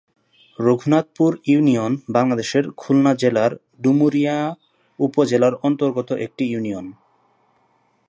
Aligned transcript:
Raghunathpur 0.59 1.31
union 1.45 1.93
বাংলাদেশের 2.09 2.65
খুলনা 2.77 3.11
জেলার 3.15 3.51
ডুমুরিয়া 3.83 4.37
উপজেলার 4.99 5.53
অন্তর্গত 5.61 6.09
একটি 6.25 6.43
ইউনিয়ন। 6.45 6.85